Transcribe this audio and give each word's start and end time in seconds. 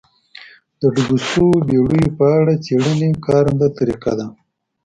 د 0.79 0.81
ډوبو 0.93 1.17
شویو 1.27 1.63
بېړیو 1.89 2.15
په 2.17 2.25
اړه 2.39 2.53
څېړنې 2.65 3.09
کارنده 3.25 3.67
طریقه 3.77 4.11
ده. 4.19 4.27